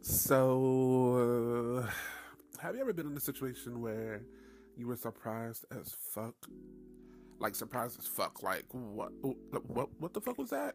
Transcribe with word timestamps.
so, 0.00 1.84
uh, 1.84 1.90
have 2.60 2.74
you 2.74 2.80
ever 2.80 2.92
been 2.92 3.06
in 3.06 3.16
a 3.16 3.20
situation 3.20 3.80
where 3.80 4.22
you 4.76 4.86
were 4.86 4.96
surprised 4.96 5.64
as 5.70 5.94
fuck? 6.12 6.34
Like 7.38 7.54
surprised 7.54 7.98
as 7.98 8.06
fuck. 8.06 8.42
Like 8.42 8.64
what? 8.70 9.12
What? 9.22 9.88
What 9.98 10.14
the 10.14 10.20
fuck 10.20 10.38
was 10.38 10.50
that? 10.50 10.74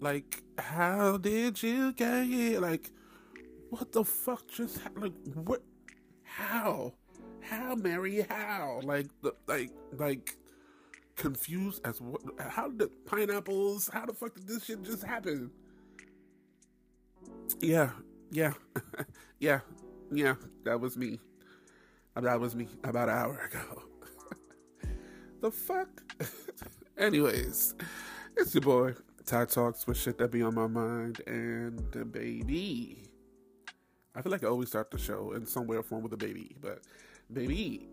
Like, 0.00 0.42
how 0.58 1.18
did 1.18 1.62
you 1.62 1.92
get 1.92 2.26
it? 2.26 2.60
Like, 2.60 2.90
what 3.68 3.92
the 3.92 4.04
fuck 4.04 4.48
just 4.48 4.78
happened? 4.78 5.02
like 5.04 5.34
what? 5.46 5.62
How? 6.22 6.94
How, 7.40 7.74
Mary? 7.74 8.26
How? 8.28 8.80
Like 8.82 9.08
the 9.22 9.34
like 9.46 9.70
like 9.92 10.36
confused 11.16 11.80
as 11.84 12.00
what? 12.00 12.22
How 12.38 12.68
did 12.70 12.88
pineapples? 13.06 13.90
How 13.92 14.06
the 14.06 14.14
fuck 14.14 14.34
did 14.34 14.46
this 14.46 14.64
shit 14.64 14.82
just 14.82 15.02
happen? 15.04 15.50
Yeah, 17.60 17.90
yeah, 18.30 18.52
yeah, 19.40 19.60
yeah. 20.12 20.34
That 20.64 20.80
was 20.80 20.96
me. 20.96 21.18
That 22.14 22.38
was 22.40 22.54
me 22.54 22.68
about 22.84 23.08
an 23.08 23.16
hour 23.16 23.50
ago. 23.50 23.82
the 25.40 25.50
fuck? 25.50 25.88
Anyways, 26.98 27.74
it's 28.36 28.54
your 28.54 28.62
boy, 28.62 28.94
Tye 29.24 29.46
Talkz 29.46 29.86
with 29.86 29.96
shit 29.96 30.18
that 30.18 30.30
be 30.30 30.42
on 30.42 30.54
my 30.54 30.66
mind, 30.66 31.22
and 31.26 31.96
uh, 31.96 32.04
baby. 32.04 33.04
I 34.14 34.22
feel 34.22 34.32
like 34.32 34.44
I 34.44 34.48
always 34.48 34.68
start 34.68 34.90
the 34.90 34.98
show 34.98 35.32
in 35.32 35.46
some 35.46 35.66
way 35.66 35.76
or 35.76 35.82
form 35.82 36.02
with 36.02 36.12
a 36.12 36.16
baby, 36.16 36.56
but 36.60 36.80
baby. 37.32 37.88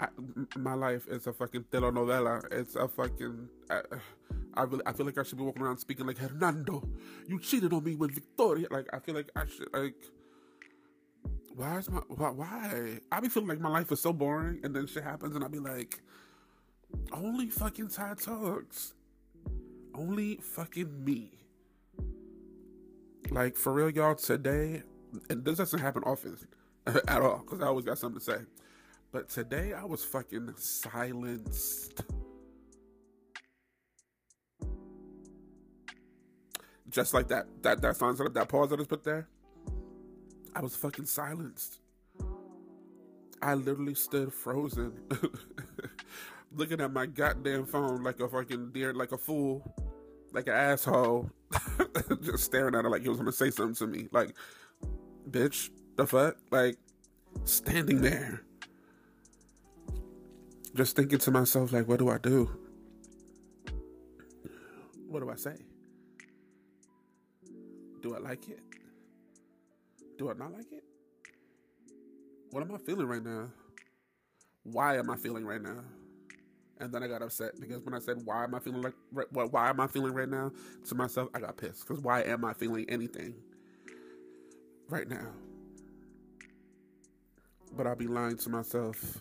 I, 0.00 0.08
my 0.58 0.74
life 0.74 1.06
is 1.08 1.26
a 1.26 1.32
fucking 1.32 1.64
telenovela. 1.70 2.42
It's 2.52 2.76
a 2.76 2.88
fucking. 2.88 3.48
I, 3.70 3.82
I 4.56 4.62
really, 4.62 4.82
I 4.86 4.92
feel 4.92 5.06
like 5.06 5.18
I 5.18 5.22
should 5.22 5.38
be 5.38 5.44
walking 5.44 5.62
around 5.62 5.78
speaking 5.78 6.06
like 6.06 6.18
Hernando. 6.18 6.88
You 7.26 7.38
cheated 7.38 7.72
on 7.72 7.84
me 7.84 7.94
with 7.94 8.12
Victoria. 8.12 8.68
Like 8.70 8.86
I 8.92 8.98
feel 8.98 9.14
like 9.14 9.30
I 9.36 9.46
should 9.46 9.68
like. 9.72 9.94
Why 11.54 11.78
is 11.78 11.90
my 11.90 12.00
why? 12.08 12.30
why? 12.30 12.98
I 13.10 13.20
be 13.20 13.28
feeling 13.28 13.48
like 13.48 13.60
my 13.60 13.68
life 13.68 13.90
is 13.92 14.00
so 14.00 14.12
boring, 14.12 14.60
and 14.62 14.74
then 14.74 14.86
shit 14.86 15.04
happens, 15.04 15.34
and 15.34 15.44
I 15.44 15.48
be 15.48 15.58
like, 15.58 16.00
only 17.12 17.48
fucking 17.48 17.88
Tye 17.88 18.14
Talkz, 18.14 18.92
only 19.94 20.36
fucking 20.36 21.04
me. 21.04 21.32
Like 23.30 23.56
for 23.56 23.72
real, 23.72 23.90
y'all. 23.90 24.14
Today, 24.14 24.82
and 25.30 25.44
this 25.44 25.58
doesn't 25.58 25.80
happen 25.80 26.02
often 26.04 26.36
at 26.86 27.22
all, 27.22 27.38
because 27.38 27.62
I 27.62 27.66
always 27.66 27.84
got 27.84 27.98
something 27.98 28.20
to 28.20 28.24
say. 28.24 28.38
But 29.12 29.28
today 29.28 29.72
I 29.72 29.84
was 29.84 30.04
fucking 30.04 30.54
silenced. 30.56 32.02
Just 36.90 37.14
like 37.14 37.28
that 37.28 37.46
that 37.62 37.82
that 37.82 37.96
sign 37.96 38.16
set 38.16 38.26
up 38.26 38.34
that 38.34 38.48
pause 38.48 38.70
that 38.70 38.78
just 38.78 38.88
put 38.88 39.04
there. 39.04 39.28
I 40.54 40.60
was 40.60 40.76
fucking 40.76 41.06
silenced. 41.06 41.80
I 43.42 43.54
literally 43.54 43.94
stood 43.94 44.32
frozen. 44.32 44.92
Looking 46.52 46.80
at 46.80 46.92
my 46.92 47.06
goddamn 47.06 47.66
phone 47.66 48.02
like 48.02 48.20
a 48.20 48.28
fucking 48.28 48.70
deer, 48.70 48.94
like 48.94 49.12
a 49.12 49.18
fool, 49.18 49.62
like 50.32 50.46
an 50.46 50.54
asshole. 50.54 51.30
just 52.22 52.44
staring 52.44 52.74
at 52.74 52.84
it 52.84 52.88
like 52.88 53.02
he 53.02 53.08
was 53.08 53.18
gonna 53.18 53.32
say 53.32 53.50
something 53.50 53.74
to 53.74 53.86
me. 53.86 54.08
Like, 54.10 54.34
bitch, 55.30 55.70
the 55.96 56.06
fuck? 56.06 56.36
Like, 56.50 56.76
standing 57.44 58.00
there 58.00 58.42
just 60.76 60.94
thinking 60.94 61.18
to 61.18 61.30
myself, 61.30 61.72
like, 61.72 61.88
what 61.88 61.98
do 61.98 62.10
I 62.10 62.18
do? 62.18 62.50
What 65.08 65.20
do 65.20 65.30
I 65.30 65.36
say? 65.36 65.56
Do 68.06 68.14
I 68.14 68.18
like 68.20 68.48
it? 68.48 68.60
Do 70.16 70.30
I 70.30 70.34
not 70.34 70.52
like 70.52 70.70
it? 70.70 70.84
What 72.52 72.62
am 72.62 72.72
I 72.72 72.78
feeling 72.78 73.08
right 73.08 73.24
now? 73.24 73.48
Why 74.62 74.96
am 74.96 75.10
I 75.10 75.16
feeling 75.16 75.44
right 75.44 75.60
now? 75.60 75.80
And 76.78 76.92
then 76.92 77.02
I 77.02 77.08
got 77.08 77.22
upset 77.22 77.60
because 77.60 77.82
when 77.82 77.94
I 77.94 77.98
said, 77.98 78.18
why 78.24 78.44
am 78.44 78.54
I 78.54 78.60
feeling 78.60 78.82
like, 78.82 78.94
why 79.32 79.70
am 79.70 79.80
I 79.80 79.88
feeling 79.88 80.12
right 80.12 80.28
now 80.28 80.52
to 80.88 80.94
myself, 80.94 81.30
I 81.34 81.40
got 81.40 81.56
pissed. 81.56 81.84
Because 81.84 82.00
why 82.00 82.22
am 82.22 82.44
I 82.44 82.52
feeling 82.52 82.86
anything 82.88 83.34
right 84.88 85.08
now? 85.08 85.26
But 87.76 87.88
I'll 87.88 87.96
be 87.96 88.06
lying 88.06 88.36
to 88.36 88.50
myself 88.50 89.18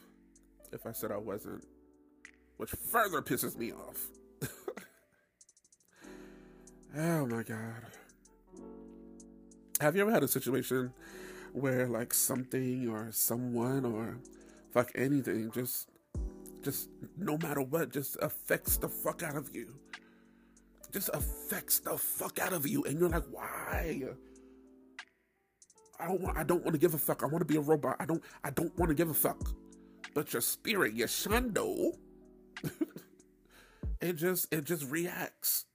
if 0.72 0.85
I 0.85 0.91
said 0.91 1.12
I 1.12 1.17
wasn't, 1.17 1.66
which 2.57 2.69
further 2.69 3.23
pisses 3.23 3.57
me 3.57 3.72
off. 3.72 4.09
oh 6.96 7.25
my 7.25 7.41
god. 7.41 8.04
Have 9.81 9.96
you 9.96 10.02
ever 10.02 10.12
had 10.12 10.24
a 10.24 10.28
situation 10.28 10.94
where 11.53 11.88
like 11.88 12.13
something 12.13 12.88
or 12.90 13.09
someone 13.12 13.86
or 13.86 14.18
fuck 14.72 14.91
anything 14.96 15.52
just 15.52 15.90
just 16.62 16.90
no 17.18 17.38
matter 17.38 17.62
what 17.62 17.91
just 17.91 18.18
affects 18.22 18.78
the 18.78 18.90
fuck 18.90 19.24
out 19.24 19.35
of 19.35 19.56
you? 19.56 19.74
Just 20.91 21.09
affects 21.14 21.80
the 21.80 21.97
fuck 21.97 22.40
out 22.40 22.53
of 22.53 22.66
you 22.66 22.84
and 22.84 23.00
you're 23.00 23.09
like, 23.09 23.25
"Why?" 23.31 24.03
I 26.00 26.08
don't 26.08 26.22
want 26.22 26.38
I 26.38 26.44
don't 26.44 26.64
want 26.64 26.74
to 26.74 26.80
give 26.80 26.94
a 26.94 26.97
fuck. 26.97 27.24
I 27.24 27.25
want 27.25 27.40
to 27.40 27.46
be 27.46 27.58
a 27.58 27.62
robot. 27.62 27.97
I 28.00 28.06
don't 28.06 28.24
I 28.44 28.50
don't 28.50 28.78
want 28.78 28.90
to 28.90 28.96
give 28.96 29.09
a 29.09 29.14
fuck 29.14 29.40
but 30.16 30.31
your 30.34 30.41
spirit, 30.41 30.94
your 30.94 31.08
shando, 31.08 31.91
it 34.02 34.14
just 34.14 34.52
it 34.52 34.64
just 34.64 34.90
reacts. 34.90 35.66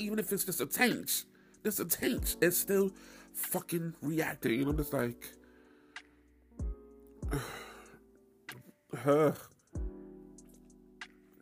Even 0.00 0.18
if 0.18 0.32
it's 0.32 0.44
just 0.44 0.60
a 0.60 0.66
taint, 0.66 1.24
just 1.64 1.80
a 1.80 1.84
taint, 1.86 2.36
it's 2.40 2.58
still 2.58 2.92
fucking 3.32 3.94
reacting. 4.02 4.60
And 4.60 4.70
I'm 4.70 4.76
just 4.76 4.92
like, 4.92 5.30
huh. 8.96 9.32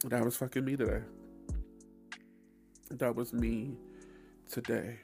that 0.05 0.25
was 0.25 0.37
fucking 0.37 0.65
me 0.65 0.77
today. 0.77 1.01
That 2.91 3.17
was 3.17 3.33
me 3.33 3.77
today. 4.49 4.99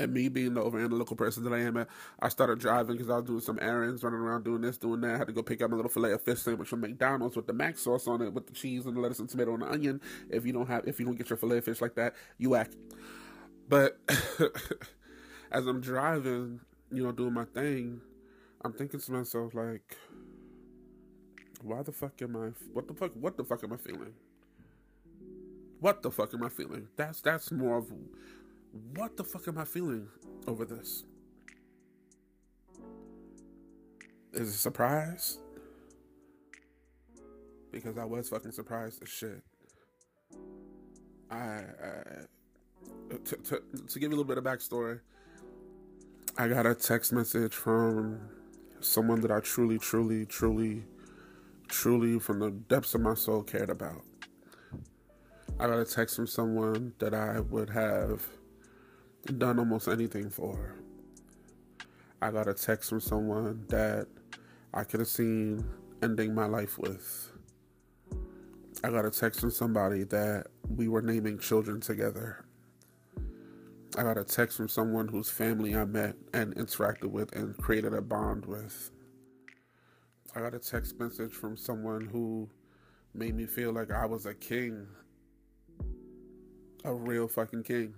And 0.00 0.12
me 0.12 0.28
being 0.28 0.54
the 0.54 0.62
over 0.62 0.78
analytical 0.78 1.16
person 1.16 1.44
that 1.44 1.52
I 1.52 1.60
am, 1.60 1.86
I 2.20 2.28
started 2.30 2.58
driving 2.58 2.96
because 2.96 3.10
I 3.10 3.16
was 3.16 3.24
doing 3.24 3.40
some 3.40 3.58
errands, 3.60 4.02
running 4.02 4.20
around 4.20 4.44
doing 4.44 4.62
this, 4.62 4.78
doing 4.78 5.02
that. 5.02 5.14
I 5.14 5.18
had 5.18 5.26
to 5.26 5.34
go 5.34 5.42
pick 5.42 5.60
up 5.60 5.70
my 5.70 5.76
little 5.76 5.90
filet 5.90 6.12
of 6.12 6.22
fish 6.22 6.40
sandwich 6.40 6.68
from 6.68 6.80
McDonald's 6.80 7.36
with 7.36 7.46
the 7.46 7.52
mac 7.52 7.76
sauce 7.76 8.08
on 8.08 8.22
it, 8.22 8.32
with 8.32 8.46
the 8.46 8.54
cheese 8.54 8.86
and 8.86 8.96
the 8.96 9.00
lettuce 9.00 9.18
and 9.18 9.28
tomato 9.28 9.52
and 9.52 9.62
the 9.62 9.70
onion. 9.70 10.00
If 10.30 10.46
you 10.46 10.52
don't 10.54 10.66
have, 10.66 10.88
if 10.88 10.98
you 10.98 11.04
don't 11.04 11.16
get 11.16 11.28
your 11.28 11.36
filet 11.36 11.58
of 11.58 11.64
fish 11.64 11.82
like 11.82 11.94
that, 11.96 12.14
you 12.38 12.54
act. 12.54 12.74
But 13.68 13.98
as 15.52 15.66
I'm 15.66 15.80
driving, 15.80 16.60
you 16.90 17.02
know, 17.02 17.12
doing 17.12 17.34
my 17.34 17.44
thing, 17.44 18.00
I'm 18.64 18.72
thinking 18.72 19.00
to 19.00 19.12
myself 19.12 19.54
like, 19.54 19.96
why 21.62 21.82
the 21.82 21.92
fuck 21.92 22.20
am 22.22 22.36
I? 22.36 22.48
What 22.72 22.88
the 22.88 22.94
fuck? 22.94 23.12
What 23.14 23.36
the 23.36 23.44
fuck 23.44 23.62
am 23.62 23.72
I 23.72 23.76
feeling? 23.76 24.14
What 25.80 26.02
the 26.02 26.10
fuck 26.10 26.32
am 26.34 26.44
I 26.44 26.48
feeling? 26.48 26.88
That's 26.96 27.20
that's 27.20 27.50
more 27.52 27.78
of 27.78 27.92
what 28.94 29.16
the 29.16 29.24
fuck 29.24 29.48
am 29.48 29.58
I 29.58 29.64
feeling 29.64 30.08
over 30.46 30.64
this? 30.64 31.04
Is 34.32 34.48
it 34.48 34.58
surprise? 34.58 35.38
Because 37.70 37.98
I 37.98 38.04
was 38.04 38.28
fucking 38.28 38.52
surprised 38.52 39.02
as 39.02 39.08
shit. 39.08 39.42
I, 41.30 41.36
I 41.36 41.64
to, 43.24 43.36
to, 43.36 43.62
to 43.88 43.98
give 43.98 44.10
you 44.10 44.16
a 44.16 44.18
little 44.18 44.24
bit 44.24 44.38
of 44.38 44.44
backstory, 44.44 45.00
I 46.38 46.48
got 46.48 46.66
a 46.66 46.74
text 46.74 47.12
message 47.12 47.54
from 47.54 48.20
someone 48.80 49.20
that 49.20 49.30
I 49.30 49.40
truly, 49.40 49.78
truly, 49.78 50.24
truly, 50.26 50.84
truly, 51.68 52.18
from 52.18 52.40
the 52.40 52.50
depths 52.50 52.94
of 52.94 53.02
my 53.02 53.14
soul, 53.14 53.42
cared 53.42 53.70
about. 53.70 54.02
I 55.60 55.66
got 55.66 55.78
a 55.78 55.84
text 55.84 56.16
from 56.16 56.26
someone 56.26 56.94
that 56.98 57.12
I 57.14 57.40
would 57.40 57.70
have 57.70 58.26
done 59.38 59.58
almost 59.58 59.88
anything 59.88 60.30
for 60.30 60.56
her. 60.56 60.76
I 62.20 62.30
got 62.30 62.48
a 62.48 62.54
text 62.54 62.90
from 62.90 63.00
someone 63.00 63.64
that 63.68 64.06
I 64.74 64.84
could 64.84 65.00
have 65.00 65.08
seen 65.08 65.64
ending 66.02 66.34
my 66.34 66.46
life 66.46 66.78
with. 66.78 67.30
I 68.84 68.90
got 68.90 69.04
a 69.04 69.10
text 69.10 69.40
from 69.40 69.50
somebody 69.50 70.04
that 70.04 70.46
we 70.68 70.88
were 70.88 71.02
naming 71.02 71.38
children 71.38 71.80
together. 71.80 72.44
I 73.96 74.02
got 74.02 74.18
a 74.18 74.24
text 74.24 74.56
from 74.56 74.68
someone 74.68 75.06
whose 75.06 75.28
family 75.28 75.76
I 75.76 75.84
met 75.84 76.16
and 76.32 76.54
interacted 76.56 77.10
with 77.10 77.34
and 77.36 77.56
created 77.58 77.92
a 77.92 78.00
bond 78.00 78.46
with. 78.46 78.90
I 80.34 80.40
got 80.40 80.54
a 80.54 80.58
text 80.58 80.98
message 80.98 81.32
from 81.32 81.56
someone 81.56 82.08
who 82.10 82.48
made 83.14 83.34
me 83.34 83.46
feel 83.46 83.72
like 83.72 83.90
I 83.90 84.06
was 84.06 84.26
a 84.26 84.34
king. 84.34 84.86
A 86.84 86.94
real 86.94 87.28
fucking 87.28 87.64
king. 87.64 87.94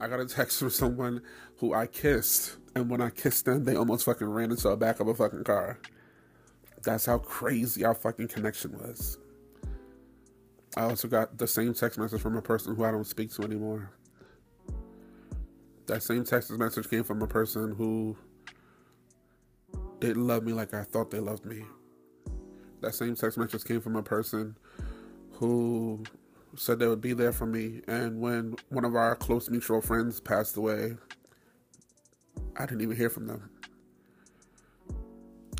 I 0.00 0.08
got 0.08 0.20
a 0.20 0.26
text 0.26 0.58
from 0.58 0.70
someone 0.70 1.22
who 1.58 1.74
I 1.74 1.86
kissed, 1.86 2.56
and 2.74 2.90
when 2.90 3.00
I 3.00 3.10
kissed 3.10 3.44
them, 3.44 3.64
they 3.64 3.76
almost 3.76 4.04
fucking 4.04 4.26
ran 4.26 4.50
into 4.50 4.68
the 4.68 4.76
back 4.76 5.00
of 5.00 5.08
a 5.08 5.14
fucking 5.14 5.44
car. 5.44 5.78
That's 6.82 7.06
how 7.06 7.18
crazy 7.18 7.84
our 7.84 7.94
fucking 7.94 8.28
connection 8.28 8.72
was. 8.72 9.18
I 10.76 10.82
also 10.82 11.06
got 11.06 11.38
the 11.38 11.46
same 11.46 11.74
text 11.74 11.98
message 11.98 12.20
from 12.20 12.36
a 12.36 12.42
person 12.42 12.74
who 12.74 12.84
I 12.84 12.90
don't 12.90 13.06
speak 13.06 13.32
to 13.34 13.42
anymore. 13.42 13.90
That 15.86 16.02
same 16.02 16.24
text 16.24 16.50
message 16.50 16.88
came 16.88 17.04
from 17.04 17.22
a 17.22 17.26
person 17.26 17.72
who 17.72 18.16
didn't 20.00 20.26
love 20.26 20.42
me 20.42 20.52
like 20.52 20.74
I 20.74 20.82
thought 20.82 21.10
they 21.10 21.20
loved 21.20 21.44
me. 21.44 21.64
That 22.80 22.94
same 22.94 23.14
text 23.14 23.38
message 23.38 23.64
came 23.64 23.80
from 23.80 23.96
a 23.96 24.02
person 24.02 24.56
who 25.32 26.02
said 26.56 26.78
they 26.78 26.86
would 26.86 27.00
be 27.00 27.12
there 27.12 27.32
for 27.32 27.46
me. 27.46 27.80
And 27.88 28.20
when 28.20 28.56
one 28.68 28.84
of 28.84 28.94
our 28.94 29.16
close 29.16 29.48
mutual 29.48 29.80
friends 29.80 30.20
passed 30.20 30.56
away, 30.56 30.96
I 32.56 32.66
didn't 32.66 32.82
even 32.82 32.96
hear 32.96 33.10
from 33.10 33.26
them. 33.26 33.50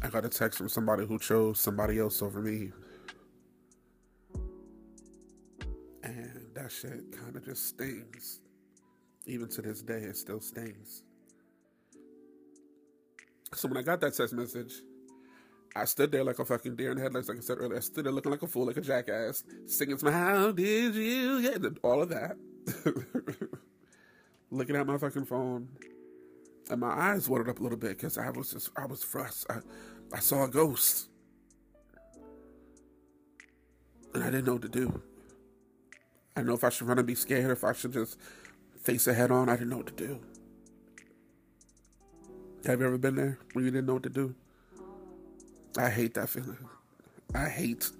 I 0.03 0.09
got 0.09 0.25
a 0.25 0.29
text 0.29 0.59
from 0.59 0.69
somebody 0.69 1.07
who 1.07 1.19
chose 1.19 1.61
somebody 1.61 1.99
else 1.99 2.23
over 2.23 2.41
me. 2.41 2.73
And 6.03 6.49
that 6.55 6.73
shit 6.73 7.13
kind 7.13 7.37
of 7.37 7.45
just 7.45 7.67
stings. 7.69 8.41
Even 9.27 9.49
to 9.51 9.63
this 9.63 9.83
day, 9.83 9.99
it 9.99 10.17
still 10.17 10.41
stings. 10.41 11.05
So 13.55 13.69
when 13.69 13.77
I 13.77 13.83
got 13.83 14.01
that 14.01 14.15
text 14.15 14.35
message, 14.35 14.75
I 15.75 15.87
stood 15.87 16.13
there 16.13 16.25
like 16.25 16.39
a 16.39 16.45
fucking 16.45 16.77
deer 16.77 16.93
in 16.93 16.99
headlights, 16.99 17.29
like 17.29 17.39
I 17.39 17.41
said 17.41 17.59
earlier. 17.59 17.79
I 17.79 17.81
stood 17.81 18.05
there 18.05 18.13
looking 18.13 18.31
like 18.31 18.43
a 18.43 18.47
fool, 18.47 18.67
like 18.67 18.77
a 18.77 18.83
jackass, 18.83 19.45
singing 19.67 19.97
some 19.99 20.13
"How 20.13 20.53
did 20.53 20.95
you 20.95 21.41
get?" 21.43 21.63
all 21.83 22.03
of 22.03 22.11
that, 22.11 22.37
looking 24.51 24.77
at 24.77 24.87
my 24.87 24.99
fucking 24.99 25.25
phone, 25.25 25.69
and 26.71 26.81
my 26.81 26.91
eyes 26.91 27.29
watered 27.29 27.49
up 27.49 27.61
a 27.61 27.63
little 27.63 27.79
bit 27.79 27.97
because 27.97 28.19
I 28.19 28.29
was 28.31 28.53
just, 28.53 28.71
I 28.77 28.85
was 28.85 29.03
frustrated. 29.03 29.65
I, 30.13 30.17
I 30.17 30.21
saw 30.21 30.45
a 30.45 30.49
ghost, 30.49 31.09
and 34.15 34.23
I 34.23 34.27
didn't 34.27 34.45
know 34.45 34.55
what 34.55 34.63
to 34.63 34.69
do. 34.69 35.03
I 36.37 36.41
didn't 36.41 36.49
know 36.49 36.55
if 36.55 36.65
I 36.65 36.69
should 36.69 36.87
run 36.87 36.99
and 36.99 37.07
be 37.07 37.15
scared, 37.15 37.51
if 37.51 37.65
I 37.65 37.73
should 37.73 37.95
just 37.95 38.19
face 38.83 39.07
it 39.07 39.15
head 39.15 39.31
on. 39.31 39.49
I 39.49 39.55
didn't 39.57 39.71
know 39.71 39.79
what 39.79 39.97
to 39.97 40.07
do. 40.07 40.21
Have 42.67 42.81
you 42.81 42.87
ever 42.87 42.99
been 42.99 43.17
there 43.17 43.39
when 43.55 43.65
you 43.65 43.71
didn't 43.71 43.87
know 43.87 43.95
what 43.95 44.03
to 44.05 44.11
do? 44.11 44.35
I 45.79 45.91
hate 45.91 46.15
that 46.15 46.29
feeling. 46.29 46.59
I 47.35 47.49
hate 47.49 47.91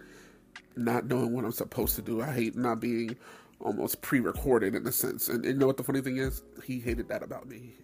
not 0.77 1.07
knowing 1.07 1.33
what 1.33 1.45
I'm 1.45 1.53
supposed 1.53 1.97
to 1.97 2.03
do. 2.03 2.23
I 2.23 2.33
hate 2.33 2.57
not 2.57 2.81
being 2.81 3.17
almost 3.61 4.03
pre-recorded 4.03 4.75
in 4.75 4.87
a 4.87 4.93
sense. 4.93 5.29
And, 5.29 5.45
and 5.45 5.55
you 5.55 5.61
know 5.61 5.67
what 5.67 5.77
the 5.77 5.85
funny 5.85 6.01
thing 6.01 6.19
is? 6.19 6.43
He 6.65 6.81
hated 6.81 7.09
that 7.09 7.23
about 7.23 7.49
me. 7.49 7.75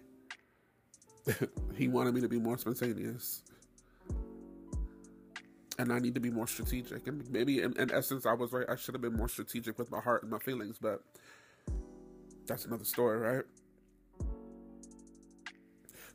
he 1.75 1.87
wanted 1.87 2.13
me 2.13 2.21
to 2.21 2.29
be 2.29 2.39
more 2.39 2.57
spontaneous. 2.57 3.43
And 5.77 5.93
I 5.93 5.99
need 5.99 6.13
to 6.15 6.19
be 6.19 6.29
more 6.29 6.47
strategic. 6.47 7.07
And 7.07 7.29
maybe 7.31 7.61
in, 7.61 7.77
in 7.79 7.91
essence, 7.91 8.25
I 8.25 8.33
was 8.33 8.51
right. 8.51 8.65
I 8.69 8.75
should 8.75 8.93
have 8.93 9.01
been 9.01 9.15
more 9.15 9.29
strategic 9.29 9.79
with 9.79 9.89
my 9.91 10.01
heart 10.01 10.23
and 10.23 10.31
my 10.31 10.39
feelings, 10.39 10.77
but 10.79 11.01
that's 12.45 12.65
another 12.65 12.83
story, 12.83 13.17
right? 13.17 13.45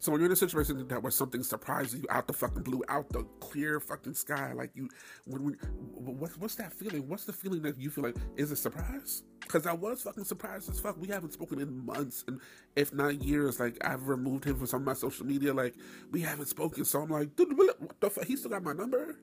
So 0.05 0.13
when 0.13 0.21
you're 0.21 0.27
in 0.27 0.33
a 0.33 0.37
situation 0.37 0.87
that 0.87 1.03
where 1.03 1.11
something 1.11 1.43
surprises 1.43 1.95
you 1.95 2.05
out 2.11 2.27
the 2.27 2.35
fucking 2.35 2.63
blue, 2.63 2.83
out 2.91 3.09
the 3.09 3.23
clear 3.41 3.81
fucking 3.81 4.13
sky, 4.13 4.53
like 4.53 4.71
you, 4.75 4.91
when, 5.25 5.43
when 5.43 5.57
what's 5.95 6.37
what's 6.37 6.57
that 6.57 6.75
feeling? 6.75 7.09
What's 7.09 7.25
the 7.25 7.33
feeling 7.33 7.63
that 7.63 7.81
you 7.81 7.89
feel 7.89 8.05
like 8.05 8.17
is 8.37 8.53
a 8.53 8.57
surprise? 8.57 9.23
Because 9.41 9.67
I 9.67 9.73
was 9.73 10.03
fucking 10.03 10.25
surprised 10.25 10.69
as 10.69 10.79
fuck. 10.79 11.01
We 11.01 11.09
haven't 11.09 11.33
spoken 11.33 11.59
in 11.59 11.87
months, 11.87 12.23
and 12.29 12.39
if 12.77 12.93
not 12.93 13.23
years. 13.23 13.59
Like 13.59 13.79
I've 13.83 14.07
removed 14.07 14.45
him 14.45 14.59
from 14.59 14.67
some 14.67 14.83
of 14.83 14.87
my 14.87 14.93
social 14.93 15.25
media. 15.25 15.55
Like 15.55 15.75
we 16.11 16.21
haven't 16.21 16.49
spoken, 16.49 16.85
so 16.85 17.01
I'm 17.01 17.09
like, 17.09 17.35
dude, 17.35 17.57
what 17.57 17.99
the 17.99 18.11
fuck? 18.11 18.27
He 18.27 18.37
still 18.37 18.51
got 18.51 18.63
my 18.63 18.75
number. 18.75 19.17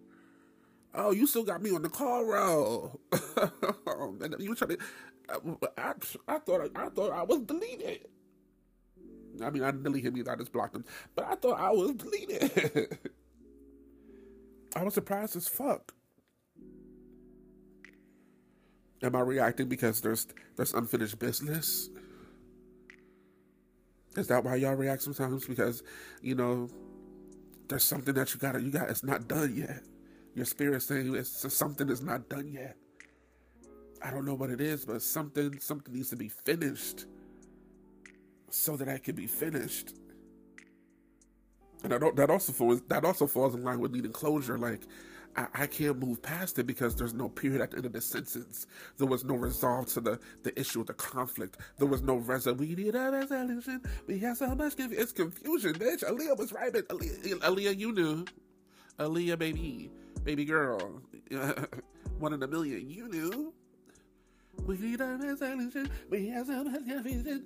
Oh, 0.95 1.11
you 1.11 1.27
still 1.27 1.43
got 1.43 1.61
me 1.61 1.75
on 1.75 1.83
the 1.83 1.89
call 1.89 2.25
roll. 2.25 2.99
Oh, 3.85 4.15
and 4.21 4.35
you 4.39 4.49
were 4.49 4.55
trying 4.55 4.77
to. 4.77 4.77
Uh, 5.29 5.67
I, 5.77 5.93
I 6.27 6.39
thought 6.39 6.71
I, 6.75 6.85
I 6.85 6.89
thought 6.89 7.11
I 7.11 7.21
was 7.21 7.41
deleted. 7.41 8.07
I 9.43 9.49
mean, 9.49 9.63
I 9.63 9.71
didn't 9.71 9.83
delete 9.83 10.05
him 10.05 10.17
either. 10.17 10.31
I 10.31 10.35
just 10.35 10.51
blocked 10.51 10.75
him. 10.75 10.85
But 11.15 11.25
I 11.25 11.35
thought 11.35 11.59
I 11.59 11.71
was 11.71 11.93
deleted. 11.93 12.97
I 14.75 14.83
was 14.83 14.93
surprised 14.93 15.35
as 15.35 15.47
fuck. 15.47 15.93
Am 19.03 19.15
I 19.15 19.21
reacting 19.21 19.67
because 19.67 20.01
there's 20.01 20.27
there's 20.55 20.73
unfinished 20.73 21.17
business? 21.19 21.89
Is 24.15 24.27
that 24.27 24.43
why 24.43 24.55
y'all 24.55 24.75
react 24.75 25.01
sometimes? 25.01 25.47
Because, 25.47 25.83
you 26.21 26.35
know, 26.35 26.69
there's 27.67 27.83
something 27.83 28.13
that 28.13 28.33
you 28.33 28.39
gotta 28.39 28.61
you 28.61 28.69
got 28.69 28.89
it's 28.89 29.03
not 29.03 29.27
done 29.27 29.55
yet. 29.55 29.81
Your 30.35 30.45
spirit 30.45 30.81
saying 30.83 31.15
it's 31.15 31.53
something 31.53 31.89
is 31.89 32.01
not 32.01 32.29
done 32.29 32.47
yet. 32.47 32.75
I 34.03 34.11
don't 34.11 34.25
know 34.25 34.33
what 34.33 34.49
it 34.49 34.61
is, 34.61 34.85
but 34.85 35.01
something 35.01 35.59
something 35.59 35.93
needs 35.93 36.09
to 36.09 36.15
be 36.15 36.29
finished 36.29 37.05
so 38.61 38.77
that 38.77 38.87
I 38.87 38.99
can 38.99 39.15
be 39.15 39.27
finished. 39.27 39.95
And 41.83 41.93
I 41.93 41.97
don't, 41.97 42.15
that 42.15 42.29
also 42.29 42.53
falls 42.53 42.81
that 42.89 43.03
also 43.03 43.25
falls 43.25 43.55
in 43.55 43.63
line 43.63 43.79
with 43.79 43.91
needing 43.91 44.11
closure. 44.11 44.57
Like 44.57 44.81
I, 45.35 45.47
I, 45.55 45.65
can't 45.65 45.97
move 45.97 46.21
past 46.21 46.59
it 46.59 46.67
because 46.67 46.95
there's 46.95 47.15
no 47.15 47.27
period 47.27 47.61
at 47.61 47.71
the 47.71 47.77
end 47.77 47.87
of 47.87 47.93
the 47.93 48.01
sentence. 48.01 48.67
There 48.99 49.07
was 49.07 49.23
no 49.23 49.33
resolve 49.33 49.87
to 49.93 50.01
the, 50.01 50.19
the 50.43 50.57
issue 50.59 50.81
of 50.81 50.87
the 50.87 50.93
conflict. 50.93 51.57
There 51.79 51.87
was 51.87 52.03
no 52.03 52.17
resolution. 52.17 52.77
We 52.77 52.83
need 52.83 52.93
a 52.93 53.11
resolution. 53.11 53.81
We 54.05 54.19
have 54.19 54.37
so 54.37 54.53
much 54.53 54.75
confusion. 54.77 55.01
It's 55.01 55.11
confusion, 55.11 55.73
bitch. 55.73 56.03
Aaliyah 56.03 56.37
was 56.37 56.53
right, 56.53 56.71
but 56.71 56.87
Aaliyah, 56.89 57.39
Aaliyah, 57.39 57.77
you 57.77 57.93
knew. 57.93 58.25
Aaliyah, 58.99 59.39
baby, 59.39 59.89
baby 60.23 60.45
girl, 60.45 61.01
one 62.19 62.33
in 62.33 62.43
a 62.43 62.47
million. 62.47 62.87
You 62.87 63.07
knew. 63.07 63.53
We 64.67 64.77
need 64.77 65.01
a 65.01 65.17
resolution. 65.19 65.89
We 66.11 66.27
have 66.27 66.45
so 66.45 66.63
much 66.63 66.85
confusion 66.85 67.45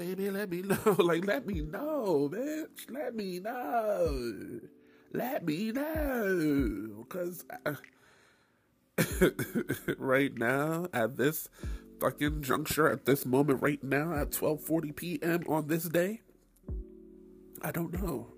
baby, 0.00 0.30
let 0.30 0.48
me 0.50 0.62
know. 0.62 0.96
Like, 0.98 1.26
let 1.26 1.46
me 1.46 1.60
know, 1.60 2.30
bitch. 2.32 2.90
Let 2.90 3.14
me 3.14 3.38
know. 3.38 4.60
Let 5.12 5.44
me 5.44 5.72
know. 5.72 7.04
Because 7.06 7.44
right 9.98 10.32
now, 10.34 10.86
at 10.94 11.18
this 11.18 11.50
fucking 12.00 12.40
juncture, 12.40 12.88
at 12.88 13.04
this 13.04 13.26
moment, 13.26 13.60
right 13.60 13.82
now, 13.84 14.14
at 14.14 14.30
12.40 14.30 14.96
p.m. 14.96 15.42
on 15.46 15.68
this 15.68 15.84
day, 15.84 16.22
I 17.60 17.70
don't 17.70 17.92
know. 17.92 18.28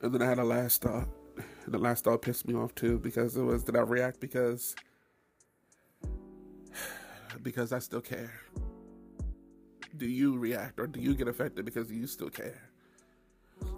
And 0.00 0.14
then 0.14 0.22
I 0.22 0.26
had 0.26 0.38
a 0.38 0.44
last 0.44 0.80
thought. 0.80 1.08
And 1.36 1.74
the 1.74 1.78
last 1.78 2.04
thought 2.04 2.22
pissed 2.22 2.48
me 2.48 2.54
off 2.54 2.74
too 2.74 2.98
because 2.98 3.36
it 3.36 3.42
was 3.42 3.62
did 3.62 3.76
I 3.76 3.80
react 3.80 4.20
because 4.20 4.74
because 7.42 7.72
I 7.72 7.78
still 7.78 8.00
care? 8.00 8.32
Do 9.96 10.06
you 10.06 10.38
react 10.38 10.80
or 10.80 10.86
do 10.86 11.00
you 11.00 11.14
get 11.14 11.28
affected 11.28 11.64
because 11.64 11.90
you 11.90 12.06
still 12.06 12.30
care? 12.30 12.62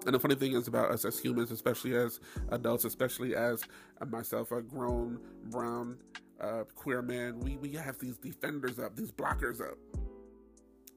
And 0.07 0.15
the 0.15 0.21
funny 0.21 0.35
thing 0.35 0.53
is 0.53 0.69
about 0.69 0.91
us 0.91 1.05
as 1.05 1.19
humans, 1.19 1.51
especially 1.51 1.95
as 1.95 2.21
adults, 2.51 2.85
especially 2.85 3.35
as 3.35 3.63
myself, 4.07 4.53
a 4.53 4.63
grown 4.63 5.19
brown 5.51 5.99
uh, 6.41 6.65
queer 6.75 7.03
man, 7.03 7.41
we, 7.41 7.57
we 7.57 7.73
have 7.73 7.99
these 7.99 8.19
defenders 8.19 8.79
up, 8.79 8.97
these 8.97 9.13
blockers 9.13 9.61
up, 9.61 9.79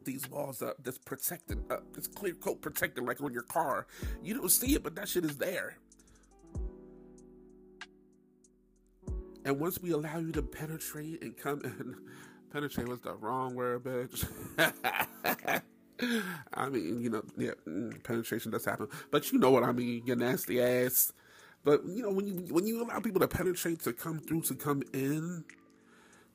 these 0.03 0.29
walls 0.29 0.61
up, 0.61 0.75
this 0.83 0.97
protecting 0.97 1.63
up, 1.69 1.83
this 1.93 2.07
clear 2.07 2.33
coat 2.33 2.61
protecting 2.61 3.05
like 3.05 3.21
on 3.21 3.33
your 3.33 3.43
car. 3.43 3.87
You 4.23 4.35
don't 4.35 4.51
see 4.51 4.75
it, 4.75 4.83
but 4.83 4.95
that 4.95 5.07
shit 5.07 5.25
is 5.25 5.37
there. 5.37 5.77
And 9.47 9.61
once 9.61 9.81
we 9.81 9.91
allow 9.91 10.19
you 10.19 10.33
to 10.33 10.41
penetrate 10.41 11.21
and 11.23 11.35
come 11.37 11.61
in, 11.63 11.95
penetrate 12.51 12.89
was 12.89 12.99
the 12.99 13.13
wrong 13.13 13.55
word, 13.55 13.81
bitch. 13.85 14.27
I 16.53 16.69
mean, 16.69 17.01
you 17.01 17.09
know, 17.09 17.23
yeah, 17.37 17.51
mm, 17.65 18.03
penetration 18.03 18.51
does 18.51 18.65
happen, 18.65 18.89
but 19.09 19.31
you 19.31 19.39
know 19.39 19.49
what 19.49 19.63
I 19.63 19.71
mean. 19.71 20.03
You 20.05 20.17
nasty 20.17 20.61
ass. 20.61 21.13
But 21.63 21.85
you 21.85 22.03
know, 22.03 22.11
when 22.11 22.27
you 22.27 22.53
when 22.53 22.67
you 22.67 22.83
allow 22.83 22.99
people 22.99 23.21
to 23.21 23.27
penetrate, 23.29 23.79
to 23.83 23.93
come 23.93 24.19
through, 24.19 24.41
to 24.41 24.53
come 24.53 24.83
in 24.93 25.45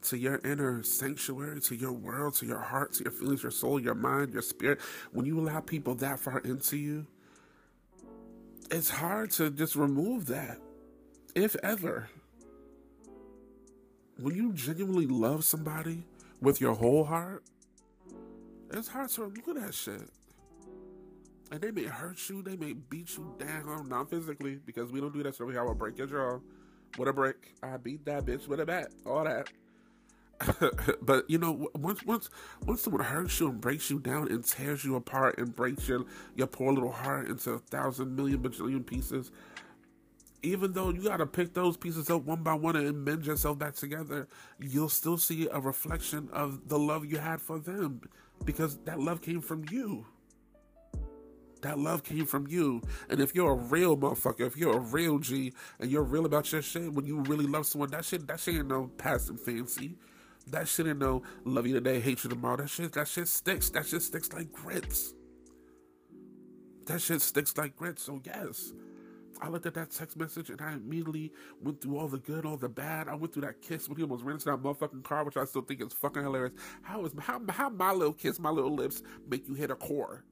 to 0.04 0.16
your 0.16 0.40
inner 0.42 0.83
sanctuary, 0.83 1.61
to 1.61 1.76
your 1.76 1.92
world, 1.92 2.35
to 2.37 2.47
your 2.47 2.61
heart, 2.61 2.95
to 2.95 3.04
your 3.04 3.12
feelings, 3.12 3.42
your 3.42 3.52
soul, 3.52 3.78
your 3.78 3.95
mind, 3.95 4.33
your 4.33 4.42
spirit, 4.42 4.81
when 5.12 5.26
you 5.26 5.38
allow 5.38 5.61
people 5.61 5.95
that 5.97 6.19
far 6.19 6.38
into 6.38 6.78
you, 6.78 7.07
it's 8.71 8.88
hard 8.88 9.31
to 9.33 9.50
just 9.50 9.76
remove 9.76 10.26
that, 10.26 10.59
if 11.35 11.54
ever 11.62 12.09
when 14.23 14.37
you 14.37 14.52
genuinely 14.52 15.07
love 15.07 15.45
somebody 15.45 16.05
with 16.41 16.61
your 16.61 16.75
whole 16.75 17.05
heart, 17.05 17.43
it's 18.71 18.88
hard 18.88 19.09
to 19.11 19.23
remove 19.23 19.62
that 19.62 19.75
shit. 19.75 20.09
And 21.50 21.61
they 21.61 21.71
may 21.71 21.85
hurt 21.85 22.19
you, 22.31 22.43
they 22.43 22.57
may 22.57 22.73
beat 22.73 23.17
you 23.17 23.35
down, 23.38 23.88
not 23.88 24.09
physically, 24.09 24.59
because 24.64 24.91
we 24.91 25.00
don't 25.00 25.12
do 25.12 25.23
that. 25.23 25.35
So 25.35 25.45
we 25.45 25.55
have 25.55 25.69
a 25.69 25.75
break 25.75 25.99
your 25.99 26.07
jaw 26.07 26.38
with 26.97 27.09
a 27.09 27.12
brick. 27.12 27.55
I 27.62 27.76
beat 27.76 28.05
that 28.07 28.25
bitch 28.25 28.49
with 28.49 28.61
a 28.61 28.67
bat, 28.67 28.88
all 29.05 29.25
that. 29.25 29.49
but 31.02 31.29
you 31.29 31.38
know, 31.38 31.69
once 31.75 32.05
once 32.05 32.31
once 32.67 32.83
someone 32.83 33.05
hurts 33.05 33.38
you 33.38 33.49
and 33.49 33.61
breaks 33.61 33.91
you 33.91 33.99
down 34.00 34.29
and 34.29 34.45
tears 34.45 34.85
you 34.85 34.97
apart 34.97 35.38
and 35.38 35.55
breaks 35.55 35.87
your 35.87 36.05
your 36.35 36.47
poor 36.47 36.73
little 36.73 36.91
heart 36.91 37.29
into 37.29 37.52
a 37.52 37.59
thousand 37.59 38.17
million 38.17 38.41
bajillion 38.41 38.85
pieces, 38.85 39.31
even 40.43 40.73
though 40.73 40.91
you 40.91 41.03
gotta 41.03 41.27
pick 41.27 41.55
those 41.55 41.77
pieces 41.77 42.11
up 42.11 42.25
one 42.25 42.43
by 42.43 42.55
one 42.55 42.77
and 42.77 43.05
mend 43.05 43.25
yourself 43.25 43.59
back 43.59 43.75
together, 43.75 44.29
you'll 44.59 44.89
still 44.89 45.17
see 45.17 45.49
a 45.51 45.61
reflection 45.61 46.29
of 46.33 46.69
the 46.69 46.79
love 46.79 47.05
you 47.05 47.19
had 47.19 47.41
for 47.41 47.59
them 47.59 48.01
because 48.45 48.79
that 48.85 48.99
love 48.99 49.23
came 49.23 49.41
from 49.41 49.65
you. 49.71 50.07
That 51.63 51.79
love 51.79 52.03
came 52.03 52.27
from 52.27 52.49
you. 52.49 52.83
And 53.09 53.21
if 53.21 53.37
you're 53.37 53.53
a 53.53 53.55
real 53.55 53.97
motherfucker, 53.97 54.41
if 54.41 54.57
you're 54.57 54.77
a 54.77 54.81
real 54.81 55.19
G 55.21 55.53
and 55.79 55.91
you're 55.91 56.03
real 56.03 56.27
about 56.27 56.51
your 56.51 56.61
shit, 56.61 56.93
when 56.93 57.07
you 57.07 57.21
really 57.21 57.47
love 57.47 57.67
someone, 57.67 57.91
that 57.91 58.05
shit 58.05 58.27
that 58.27 58.41
shit 58.41 58.57
ain't 58.57 58.69
no 58.69 58.91
passive 58.99 59.41
fancy. 59.41 59.97
That 60.49 60.67
shit 60.67 60.89
ain't 60.89 60.99
no 60.99 61.23
love 61.45 61.69
you 61.69 61.75
today, 61.75 62.01
hate 62.01 62.25
you 62.25 62.31
tomorrow. 62.31 62.57
That 62.57 62.69
shit 62.69 62.93
that 62.95 63.07
shit 63.07 63.29
sticks. 63.29 63.71
That 63.71 63.87
shit 63.87 64.03
sticks 64.03 64.33
like 64.33 64.51
grits. 64.51 65.15
That 66.87 67.01
shit 67.01 67.23
sticks 67.23 67.57
like 67.57 67.77
grits. 67.77 68.03
So 68.03 68.21
yes. 68.25 68.73
I 69.43 69.49
looked 69.49 69.67
at 69.67 69.75
that 69.75 69.91
text 69.91 70.17
message 70.17 70.51
and 70.51 70.61
I 70.61 70.75
immediately 70.75 71.33
went 71.61 71.81
through 71.81 71.99
all 71.99 72.07
the 72.07 72.19
good, 72.19 72.47
all 72.47 72.57
the 72.57 72.69
bad. 72.69 73.09
I 73.09 73.17
went 73.17 73.33
through 73.35 73.43
that 73.43 73.61
kiss 73.61 73.89
when 73.89 73.97
he 73.97 74.05
almost 74.05 74.23
ran 74.23 74.35
into 74.37 74.45
that 74.47 74.63
motherfucking 74.63 75.03
car, 75.03 75.25
which 75.25 75.37
I 75.37 75.45
still 75.45 75.63
think 75.63 75.83
is 75.83 75.93
fucking 75.93 76.23
hilarious. 76.23 76.55
How 76.83 77.05
is 77.05 77.13
how 77.19 77.41
how 77.49 77.69
my 77.69 77.93
little 77.93 78.15
kiss, 78.15 78.39
my 78.39 78.51
little 78.51 78.73
lips 78.75 79.03
make 79.29 79.49
you 79.49 79.55
hit 79.55 79.73
a 79.73 79.75
core? 79.75 80.25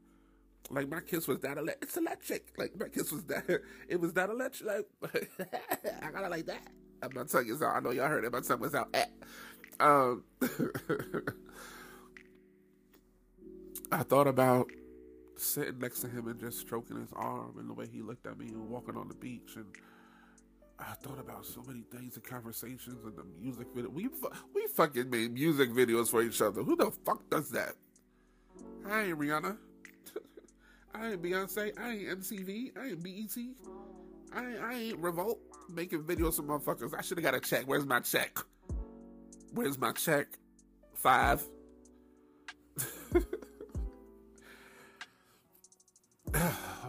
Like 0.71 0.89
my 0.89 1.01
kiss 1.01 1.27
was 1.27 1.41
that 1.41 1.59
ele- 1.59 1.75
it's 1.83 1.97
electric. 1.97 2.53
Like 2.57 2.79
my 2.79 2.87
kiss 2.89 3.11
was 3.11 3.25
that 3.25 3.45
it 3.89 4.01
was 4.01 4.13
that 4.13 4.31
electric. 4.31 4.87
Like 5.03 5.31
I 6.03 6.11
got 6.13 6.25
it 6.25 6.31
like 6.31 6.47
that. 6.47 6.69
And 7.03 7.13
my 7.13 7.25
tongue 7.25 7.49
is 7.49 7.63
out. 7.63 7.75
I 7.75 7.81
know 7.81 7.91
y'all 7.91 8.07
heard 8.07 8.25
it. 8.25 8.33
My 8.33 8.41
tongue 8.41 8.61
was 8.61 8.77
out. 8.77 8.91
Eh. 8.95 9.07
Um, 9.81 10.23
I 13.93 14.03
thought 14.05 14.29
about 14.29 14.71
sitting 15.41 15.79
next 15.79 16.01
to 16.01 16.09
him 16.09 16.29
and 16.29 16.39
just 16.39 16.59
stroking 16.59 16.99
his 17.01 17.13
arm 17.15 17.55
and 17.59 17.69
the 17.69 17.75
way 17.75 17.87
he 17.91 18.03
looked 18.03 18.27
at 18.27 18.39
me 18.39 18.49
and 18.49 18.69
walking 18.69 18.97
on 18.97 19.09
the 19.09 19.15
beach 19.15 19.57
and 19.57 19.67
I 20.81 20.95
thought 20.95 21.19
about 21.21 21.45
so 21.45 21.63
many 21.67 21.83
things 21.83 22.17
and 22.17 22.25
conversations 22.25 23.05
and 23.05 23.15
the 23.17 23.25
music 23.41 23.67
video. 23.75 23.91
We 23.91 24.09
we 24.55 24.67
fucking 24.69 25.11
made 25.11 25.35
music 25.35 25.71
videos 25.71 26.09
for 26.09 26.23
each 26.23 26.41
other. 26.41 26.63
Who 26.63 26.75
the 26.75 26.91
fuck 27.05 27.29
does 27.29 27.51
that? 27.51 27.75
I 28.89 29.03
ain't 29.03 29.19
Rihanna. 29.19 29.57
I 30.95 31.11
ain't 31.13 31.23
Beyonce. 31.23 31.79
I 31.79 31.91
ain't 31.91 32.21
MTV. 32.21 32.79
I 32.79 32.87
ain't 32.89 33.03
BET. 33.03 33.45
I 34.33 34.67
I 34.67 34.75
ain't 34.75 34.99
Revolt 34.99 35.39
making 35.69 36.05
videos 36.05 36.37
for 36.37 36.43
motherfuckers. 36.43 36.95
I 36.97 37.03
should 37.03 37.19
have 37.19 37.25
got 37.25 37.35
a 37.35 37.41
check. 37.41 37.65
Where's 37.67 37.87
my 37.87 38.01
check? 38.01 38.39
Where's 39.53 39.79
my 39.79 39.93
check? 39.93 40.29
Five. 40.95 41.45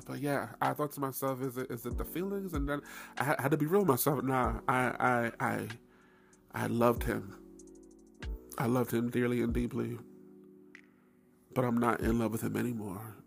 But 0.05 0.19
yeah, 0.19 0.49
I 0.61 0.73
thought 0.73 0.91
to 0.93 0.99
myself, 0.99 1.41
is 1.41 1.57
it 1.57 1.71
is 1.71 1.85
it 1.85 1.97
the 1.97 2.05
feelings? 2.05 2.53
And 2.53 2.67
then 2.67 2.81
I 3.17 3.23
had, 3.23 3.51
to 3.51 3.57
be 3.57 3.65
real 3.65 3.81
with 3.81 3.89
myself. 3.89 4.23
Nah, 4.23 4.59
I 4.67 4.81
I 4.99 5.31
I 5.39 5.67
I 6.53 6.67
loved 6.67 7.03
him. 7.03 7.35
I 8.57 8.65
loved 8.67 8.91
him 8.91 9.09
dearly 9.09 9.41
and 9.41 9.53
deeply. 9.53 9.97
But 11.53 11.65
I'm 11.65 11.77
not 11.77 12.01
in 12.01 12.19
love 12.19 12.31
with 12.31 12.41
him 12.41 12.55
anymore. 12.55 13.20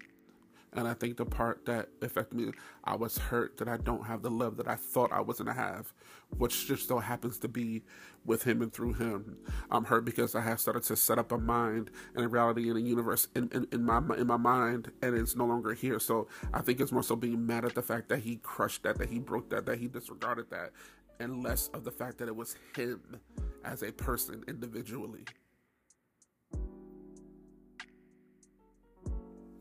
And 0.75 0.89
I 0.89 0.95
think 0.95 1.17
the 1.17 1.25
part 1.25 1.67
that 1.67 1.89
affected 2.03 2.37
me, 2.37 2.53
I 2.83 2.97
was 2.97 3.17
hurt 3.17 3.59
that 3.59 3.69
I 3.69 3.77
don't 3.77 4.07
have 4.07 4.23
the 4.23 4.31
love 4.31 4.57
that 4.57 4.67
I 4.67 4.75
thought 4.75 5.13
I 5.13 5.21
was 5.21 5.39
gonna 5.39 5.55
have, 5.55 5.93
which 6.37 6.67
just 6.67 6.89
so 6.89 6.99
happens 6.99 7.39
to 7.39 7.49
be 7.49 7.83
with 8.25 8.43
him 8.43 8.61
and 8.61 8.73
through 8.73 8.95
him. 8.95 9.37
I'm 9.71 9.85
hurt 9.85 10.05
because 10.05 10.35
I 10.35 10.41
have 10.41 10.61
started 10.61 10.83
to 10.85 10.97
set 10.97 11.19
up 11.19 11.31
a 11.31 11.39
mind 11.39 11.91
and 12.17 12.25
a 12.25 12.29
reality 12.29 12.69
and 12.69 12.79
a 12.79 12.81
universe 12.81 13.29
in, 13.37 13.49
in, 13.53 13.69
in 13.71 13.85
my 13.85 13.99
in 14.17 14.27
my 14.27 14.37
mind, 14.37 14.91
and 15.01 15.17
it's 15.17 15.37
no 15.37 15.45
longer 15.45 15.75
here. 15.75 16.01
So 16.01 16.27
I 16.53 16.61
think 16.61 16.81
it's 16.81 16.93
more 16.93 17.03
so 17.03 17.15
being 17.15 17.47
mad 17.47 17.65
at 17.65 17.75
the 17.75 17.83
fact 17.83 18.09
that 18.09 18.21
he 18.21 18.37
crushed 18.37 18.83
that, 18.83 18.99
that 18.99 19.11
he 19.11 19.21
broke 19.21 19.51
that, 19.51 19.67
that 19.67 19.79
he 19.79 19.87
disregarded 19.87 20.51
that, 20.51 20.73
and 21.21 21.43
less 21.43 21.69
of 21.69 21.85
the 21.85 21.93
fact 21.93 22.19
that 22.19 22.29
it 22.29 22.35
was 22.35 22.57
him 22.75 23.21
as 23.65 23.83
a 23.83 23.93
person 23.93 24.43
individually. 24.49 25.25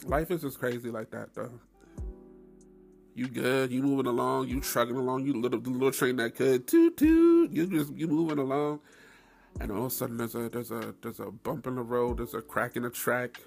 Life 0.06 0.32
is 0.32 0.42
just 0.42 0.60
crazy 0.60 0.90
like 0.90 1.12
that, 1.12 1.34
though. 1.34 1.60
You 3.16 3.28
good? 3.28 3.72
You 3.72 3.84
moving 3.84 4.08
along? 4.08 4.48
You 4.48 4.60
trucking 4.60 4.96
along? 4.96 5.26
You 5.26 5.40
little 5.40 5.60
the 5.60 5.70
little 5.70 5.92
train 5.92 6.16
that 6.16 6.36
could 6.36 6.68
toot 6.68 6.98
toot. 6.98 7.52
You 7.52 7.68
just 7.68 7.94
you 7.96 8.08
moving 8.08 8.40
along, 8.40 8.80
and 9.60 9.72
all 9.72 9.86
of 9.86 9.86
a 9.86 9.90
sudden 9.92 10.18
there's 10.18 10.34
a 10.34 10.50
there's 10.50 10.72
a 10.72 10.96
there's 11.02 11.20
a 11.20 11.30
bump 11.30 11.68
in 11.68 11.76
the 11.76 11.84
road. 11.84 12.18
There's 12.18 12.34
a 12.34 12.42
crack 12.42 12.76
in 12.76 12.84
the 12.84 12.90
track. 12.90 13.40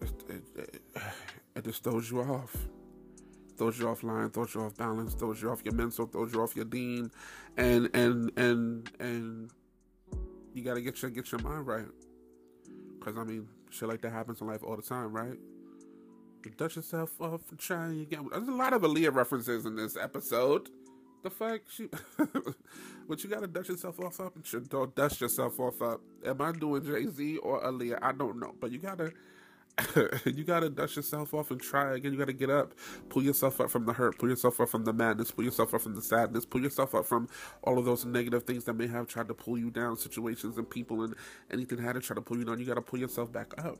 It, 0.00 0.44
it, 0.56 0.82
it, 1.56 1.64
just 1.64 1.82
throws 1.82 2.10
you 2.10 2.20
off. 2.20 2.54
Throws 3.56 3.78
you 3.78 3.88
off 3.88 4.04
line. 4.04 4.30
Throws 4.30 4.54
you 4.54 4.60
off 4.60 4.76
balance. 4.76 5.14
Throws 5.14 5.42
you 5.42 5.50
off 5.50 5.62
your 5.64 5.74
mental. 5.74 6.06
Throws 6.06 6.32
you 6.32 6.40
off 6.40 6.54
your 6.54 6.66
dean, 6.66 7.10
and 7.56 7.90
and 7.92 8.30
and 8.36 8.90
and 9.00 9.50
you 10.52 10.62
gotta 10.62 10.80
get 10.80 11.02
your 11.02 11.10
get 11.10 11.32
your 11.32 11.40
mind 11.40 11.66
right. 11.66 11.86
Cause 13.00 13.18
I 13.18 13.24
mean, 13.24 13.48
Shit 13.74 13.88
like 13.88 14.02
that 14.02 14.12
happens 14.12 14.40
in 14.40 14.46
life 14.46 14.62
all 14.62 14.76
the 14.76 14.82
time, 14.82 15.12
right? 15.12 15.36
Dust 16.56 16.76
yourself 16.76 17.10
off 17.20 17.40
and 17.50 17.58
try 17.58 17.88
again. 17.88 18.28
There's 18.30 18.46
a 18.46 18.52
lot 18.52 18.72
of 18.72 18.82
Aaliyah 18.82 19.12
references 19.12 19.66
in 19.66 19.74
this 19.74 19.96
episode. 19.96 20.68
The 21.24 21.30
fuck, 21.30 21.62
she, 21.68 21.88
but 23.08 23.24
you 23.24 23.30
gotta 23.30 23.46
dust 23.46 23.70
yourself 23.70 23.98
off 23.98 24.20
up 24.20 24.34
don't 24.68 24.94
dust 24.94 25.20
yourself 25.20 25.58
off 25.58 25.80
up. 25.82 26.02
Am 26.24 26.40
I 26.40 26.52
doing 26.52 26.84
Jay 26.84 27.06
Z 27.06 27.38
or 27.38 27.62
Aaliyah? 27.62 27.98
I 28.02 28.12
don't 28.12 28.38
know, 28.38 28.54
but 28.60 28.70
you 28.70 28.78
gotta 28.78 29.10
you 30.24 30.44
gotta 30.44 30.70
dust 30.70 30.94
yourself 30.96 31.34
off 31.34 31.50
and 31.50 31.60
try 31.60 31.96
again. 31.96 32.12
You 32.12 32.18
gotta 32.18 32.32
get 32.32 32.50
up, 32.50 32.74
pull 33.08 33.22
yourself 33.22 33.60
up 33.60 33.70
from 33.70 33.86
the 33.86 33.92
hurt, 33.92 34.18
pull 34.18 34.28
yourself 34.28 34.60
up 34.60 34.68
from 34.68 34.84
the 34.84 34.92
madness, 34.92 35.32
pull 35.32 35.44
yourself 35.44 35.74
up 35.74 35.80
from 35.80 35.94
the 35.96 36.02
sadness, 36.02 36.44
pull 36.44 36.62
yourself 36.62 36.94
up 36.94 37.06
from 37.06 37.28
all 37.62 37.78
of 37.78 37.84
those 37.84 38.04
negative 38.04 38.44
things 38.44 38.64
that 38.64 38.74
may 38.74 38.86
have 38.86 39.08
tried 39.08 39.26
to 39.28 39.34
pull 39.34 39.58
you 39.58 39.70
down, 39.70 39.96
situations 39.96 40.56
and 40.58 40.70
people 40.70 41.02
and 41.02 41.14
anything 41.50 41.78
had 41.78 41.94
to 41.94 42.00
try 42.00 42.14
to 42.14 42.20
pull 42.20 42.38
you 42.38 42.44
down. 42.44 42.60
You 42.60 42.66
gotta 42.66 42.82
pull 42.82 43.00
yourself 43.00 43.32
back 43.32 43.52
up. 43.58 43.78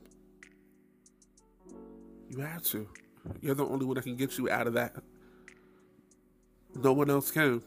You 2.29 2.41
have 2.41 2.63
to. 2.65 2.89
You're 3.41 3.55
the 3.55 3.67
only 3.67 3.87
one 3.87 3.95
that 3.95 4.03
can 4.03 4.17
get 4.17 4.37
you 4.37 4.51
out 4.51 4.67
of 4.67 4.75
that. 4.75 4.97
No 6.75 6.93
one 6.93 7.09
else 7.09 7.31
can. 7.31 7.63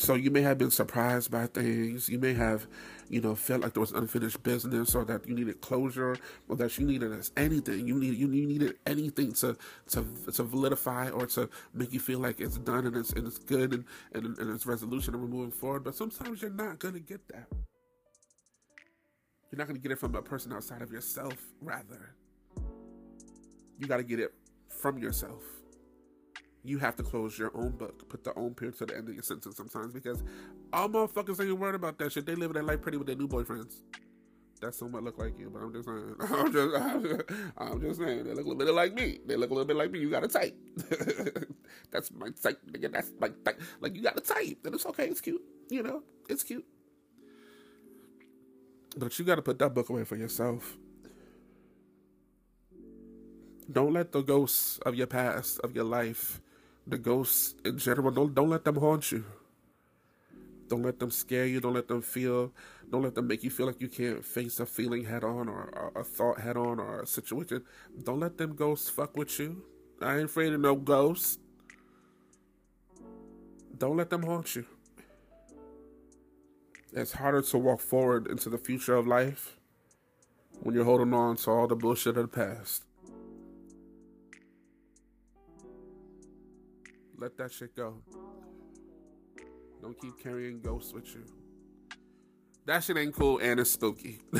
So 0.00 0.14
you 0.14 0.30
may 0.30 0.40
have 0.40 0.56
been 0.56 0.70
surprised 0.70 1.30
by 1.30 1.46
things. 1.46 2.08
You 2.08 2.18
may 2.18 2.32
have, 2.32 2.66
you 3.10 3.20
know, 3.20 3.34
felt 3.34 3.60
like 3.60 3.74
there 3.74 3.82
was 3.82 3.92
unfinished 3.92 4.42
business, 4.42 4.94
or 4.94 5.04
that 5.04 5.28
you 5.28 5.34
needed 5.34 5.60
closure, 5.60 6.16
or 6.48 6.56
that 6.56 6.78
you 6.78 6.86
needed 6.86 7.12
anything. 7.36 7.86
You 7.86 7.96
need 7.96 8.14
you 8.14 8.26
needed 8.26 8.78
anything 8.86 9.34
to 9.34 9.58
to 9.90 10.06
to 10.32 10.44
validify 10.44 11.14
or 11.14 11.26
to 11.26 11.50
make 11.74 11.92
you 11.92 12.00
feel 12.00 12.18
like 12.18 12.40
it's 12.40 12.56
done 12.56 12.86
and 12.86 12.96
it's 12.96 13.10
and 13.10 13.26
it's 13.26 13.38
good 13.38 13.74
and 13.74 13.84
and, 14.14 14.38
and 14.38 14.54
it's 14.54 14.64
resolution 14.64 15.12
and 15.12 15.22
we're 15.22 15.28
moving 15.28 15.50
forward. 15.50 15.84
But 15.84 15.94
sometimes 15.94 16.40
you're 16.40 16.50
not 16.50 16.78
gonna 16.78 17.00
get 17.00 17.28
that. 17.28 17.48
You're 19.52 19.58
not 19.58 19.66
gonna 19.66 19.80
get 19.80 19.92
it 19.92 19.98
from 19.98 20.14
a 20.14 20.22
person 20.22 20.50
outside 20.54 20.80
of 20.80 20.90
yourself. 20.90 21.34
Rather, 21.60 22.14
you 23.76 23.86
got 23.86 23.98
to 23.98 24.02
get 24.02 24.18
it 24.18 24.32
from 24.70 24.96
yourself 24.96 25.59
you 26.62 26.78
have 26.78 26.96
to 26.96 27.02
close 27.02 27.38
your 27.38 27.50
own 27.54 27.70
book, 27.70 28.08
put 28.08 28.24
the 28.24 28.36
own 28.38 28.54
period 28.54 28.76
to 28.78 28.86
the 28.86 28.96
end 28.96 29.08
of 29.08 29.14
your 29.14 29.22
sentence 29.22 29.56
sometimes 29.56 29.92
because 29.92 30.22
all 30.72 30.88
motherfuckers 30.88 31.40
ain't 31.40 31.58
worried 31.58 31.74
about 31.74 31.98
that 31.98 32.12
shit. 32.12 32.26
They 32.26 32.34
live 32.34 32.52
their 32.52 32.62
life 32.62 32.82
pretty 32.82 32.98
with 32.98 33.06
their 33.06 33.16
new 33.16 33.28
boyfriends. 33.28 33.76
That 34.60 34.74
somewhat 34.74 35.02
look 35.02 35.16
like 35.16 35.38
you, 35.38 35.48
but 35.48 35.62
I'm 35.62 35.72
just 35.72 35.86
saying. 35.86 36.16
I'm 36.20 36.52
just, 36.52 37.32
I'm 37.56 37.80
just 37.80 37.98
saying. 37.98 38.24
They 38.24 38.34
look 38.34 38.44
a 38.44 38.48
little 38.48 38.56
bit 38.56 38.74
like 38.74 38.92
me. 38.92 39.18
They 39.24 39.36
look 39.36 39.50
a 39.50 39.54
little 39.54 39.66
bit 39.66 39.76
like 39.76 39.90
me. 39.90 40.00
You 40.00 40.10
got 40.10 40.22
a 40.22 40.28
type. 40.28 40.54
that's 41.90 42.12
my 42.12 42.28
type. 42.42 42.60
That's 42.92 43.12
my 43.18 43.30
type. 43.42 43.60
Like 43.80 43.96
you 43.96 44.02
got 44.02 44.18
a 44.18 44.20
type, 44.20 44.58
and 44.66 44.74
it's 44.74 44.84
okay. 44.84 45.06
It's 45.06 45.22
cute. 45.22 45.40
You 45.70 45.82
know, 45.82 46.02
it's 46.28 46.42
cute. 46.42 46.66
But 48.98 49.18
you 49.18 49.24
got 49.24 49.36
to 49.36 49.42
put 49.42 49.58
that 49.60 49.72
book 49.72 49.88
away 49.88 50.04
for 50.04 50.16
yourself. 50.16 50.76
Don't 53.70 53.92
let 53.92 54.12
the 54.12 54.20
ghosts 54.20 54.78
of 54.84 54.94
your 54.94 55.06
past, 55.06 55.60
of 55.60 55.74
your 55.74 55.84
life, 55.84 56.42
the 56.86 56.98
ghosts 56.98 57.54
eh, 57.64 57.70
in 57.70 57.78
general, 57.78 58.10
don't 58.10 58.34
don't 58.34 58.50
let 58.50 58.64
them 58.64 58.76
haunt 58.76 59.12
you. 59.12 59.24
Don't 60.68 60.82
let 60.82 61.00
them 61.00 61.10
scare 61.10 61.46
you. 61.46 61.60
Don't 61.60 61.74
let 61.74 61.88
them 61.88 62.00
feel. 62.00 62.52
Don't 62.90 63.02
let 63.02 63.16
them 63.16 63.26
make 63.26 63.42
you 63.42 63.50
feel 63.50 63.66
like 63.66 63.80
you 63.80 63.88
can't 63.88 64.24
face 64.24 64.60
a 64.60 64.66
feeling 64.66 65.04
head 65.04 65.24
on 65.24 65.48
or, 65.48 65.92
a 65.96 66.04
thought 66.04 66.40
head 66.40 66.56
on 66.56 66.78
or 66.78 67.02
a 67.02 67.06
situation. 67.06 67.64
Don't 68.04 68.20
let 68.20 68.38
them 68.38 68.54
ghosts 68.54 68.88
fuck 68.88 69.16
with 69.16 69.36
you. 69.40 69.64
I 70.00 70.14
ain't 70.14 70.26
afraid 70.26 70.52
of 70.52 70.60
no 70.60 70.76
ghosts. 70.76 71.38
Don't 73.76 73.96
let 73.96 74.10
them 74.10 74.22
haunt 74.22 74.54
you. 74.54 74.64
It's 76.92 77.12
harder 77.12 77.42
to 77.42 77.58
walk 77.58 77.80
forward 77.80 78.28
into 78.28 78.48
the 78.48 78.58
future 78.58 78.94
of 78.94 79.06
life 79.06 79.56
when 80.60 80.74
you're 80.74 80.84
holding 80.84 81.12
on 81.14 81.36
to 81.36 81.50
all 81.50 81.66
the 81.66 81.76
bullshit 81.76 82.16
of 82.16 82.30
the 82.30 82.36
past. 82.36 82.84
Let 87.20 87.36
that 87.36 87.52
shit 87.52 87.76
go. 87.76 88.02
Don't 89.82 90.00
keep 90.00 90.18
carrying 90.22 90.60
ghosts 90.62 90.94
with 90.94 91.14
you. 91.14 91.22
That 92.64 92.82
shit 92.82 92.96
ain't 92.96 93.14
cool 93.14 93.38
and 93.38 93.60
it's 93.60 93.70
spooky. 93.70 94.20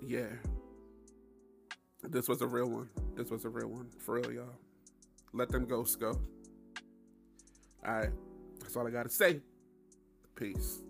yeah. 0.00 0.26
This 2.04 2.28
was 2.28 2.40
a 2.40 2.46
real 2.46 2.70
one. 2.70 2.88
this 3.16 3.30
was 3.30 3.44
a 3.44 3.48
real 3.48 3.66
one. 3.68 3.88
For 3.98 4.14
real, 4.14 4.32
y'all. 4.32 4.54
Let 5.32 5.48
them 5.48 5.64
ghosts 5.64 5.96
go. 5.96 6.20
Alright. 7.84 8.10
That's 8.60 8.76
all 8.76 8.86
I 8.86 8.90
gotta 8.90 9.08
say. 9.08 9.40
Peace. 10.36 10.82